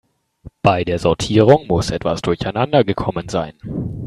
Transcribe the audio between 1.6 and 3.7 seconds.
muss etwas durcheinander gekommen sein.